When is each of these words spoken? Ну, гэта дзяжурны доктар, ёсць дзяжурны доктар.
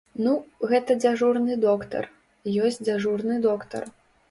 Ну, 0.27 0.31
гэта 0.71 0.95
дзяжурны 1.03 1.59
доктар, 1.67 2.09
ёсць 2.71 2.83
дзяжурны 2.89 3.39
доктар. 3.49 3.89